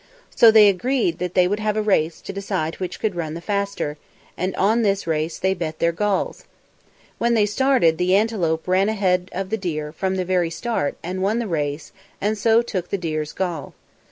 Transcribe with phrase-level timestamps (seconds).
[0.35, 3.39] So they agreed that they would have a race to decide which could run the
[3.39, 3.97] faster,
[4.35, 6.45] and on this race they bet their galls.
[7.19, 11.21] When they started, the antelope ran ahead of the deer from the very start and
[11.21, 13.75] won the race and so took the deer's gall.